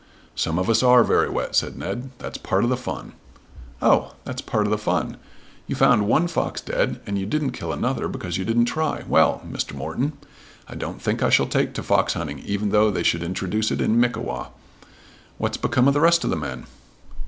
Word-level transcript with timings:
"Some 0.33 0.57
of 0.57 0.67
us 0.67 0.81
are 0.81 1.03
very 1.03 1.29
wet," 1.29 1.55
said 1.55 1.77
Ned. 1.77 2.09
"That's 2.17 2.39
part 2.39 2.63
of 2.63 2.71
the 2.71 2.75
fun." 2.75 3.13
"Oh; 3.83 4.15
that's 4.23 4.41
part 4.41 4.65
of 4.65 4.71
the 4.71 4.77
fun. 4.79 5.17
You 5.67 5.75
found 5.75 6.07
one 6.07 6.27
fox 6.27 6.59
dead 6.59 6.99
and 7.05 7.19
you 7.19 7.27
didn't 7.27 7.51
kill 7.51 7.71
another 7.71 8.07
because 8.07 8.35
you 8.35 8.43
didn't 8.43 8.65
try. 8.65 9.03
Well; 9.07 9.43
Mr. 9.47 9.75
Morton, 9.75 10.13
I 10.67 10.73
don't 10.73 10.99
think 10.99 11.21
I 11.21 11.29
shall 11.29 11.45
take 11.45 11.75
to 11.75 11.83
fox 11.83 12.13
hunting 12.15 12.39
even 12.39 12.69
though 12.69 12.89
they 12.89 13.03
should 13.03 13.21
introduce 13.21 13.69
it 13.69 13.79
in 13.79 13.99
Mickewa. 13.99 14.47
What's 15.37 15.57
become 15.57 15.87
of 15.87 15.93
the 15.93 16.01
rest 16.01 16.23
of 16.23 16.31
the 16.31 16.35
men?" 16.35 16.65